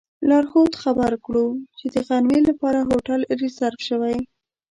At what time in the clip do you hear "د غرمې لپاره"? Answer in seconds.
1.93-2.79